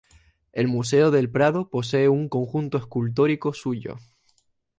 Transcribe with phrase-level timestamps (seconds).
[0.51, 3.97] El Museo del Prado posee un conjunto escultórico suyo.